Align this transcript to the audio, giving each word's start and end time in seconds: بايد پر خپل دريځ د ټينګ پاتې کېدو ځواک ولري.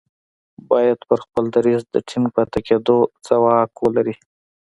بايد 0.69 0.99
پر 1.09 1.19
خپل 1.25 1.43
دريځ 1.55 1.81
د 1.89 1.95
ټينګ 2.09 2.25
پاتې 2.35 2.59
کېدو 2.67 2.97
ځواک 3.27 3.71
ولري. 3.83 4.15